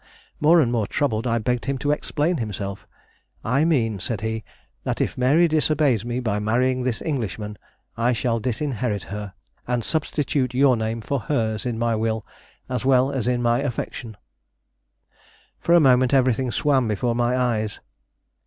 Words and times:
More 0.39 0.59
and 0.61 0.71
more 0.71 0.87
troubled, 0.87 1.27
I 1.27 1.37
begged 1.37 1.65
him 1.65 1.77
to 1.77 1.91
explain 1.91 2.37
himself. 2.37 2.87
'I 3.45 3.65
mean,' 3.65 3.99
said 3.99 4.21
he, 4.21 4.43
'that 4.83 4.99
if 4.99 5.15
Mary 5.15 5.47
disobeys 5.47 6.03
me 6.03 6.19
by 6.19 6.39
marrying 6.39 6.81
this 6.81 7.03
Englishman, 7.03 7.55
I 7.95 8.11
shall 8.11 8.39
disinherit 8.39 9.03
her, 9.13 9.35
and 9.67 9.83
substitute 9.83 10.55
your 10.55 10.75
name 10.75 11.01
for 11.01 11.19
hers 11.19 11.67
in 11.67 11.77
my 11.77 11.95
will 11.95 12.25
as 12.67 12.83
well 12.83 13.11
as 13.11 13.27
in 13.27 13.43
my 13.43 13.59
affection.' 13.59 14.17
"For 15.59 15.75
a 15.75 15.79
moment 15.79 16.15
everything 16.15 16.49
swam 16.51 16.87
before 16.87 17.13
my 17.13 17.37
eyes. 17.37 17.79